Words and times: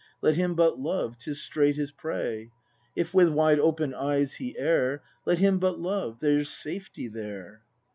Let 0.19 0.35
him 0.35 0.55
but 0.55 0.79
love,— 0.79 1.15
'tis 1.19 1.43
straight 1.43 1.75
his 1.75 1.91
prey; 1.91 2.49
If 2.95 3.13
with 3.13 3.29
wide 3.29 3.59
open 3.59 3.93
eyes 3.93 4.33
he 4.33 4.57
err, 4.57 5.03
Let 5.27 5.37
him 5.37 5.59
but 5.59 5.77
love,— 5.79 6.21
there's 6.21 6.49
safety 6.49 7.07
there 7.07 7.61